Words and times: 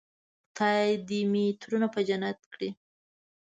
خدای 0.55 1.21
مې 1.31 1.45
دې 1.51 1.57
ترونه 1.61 1.87
په 1.93 1.99
جنت 2.07 2.39
کړي. 2.53 2.69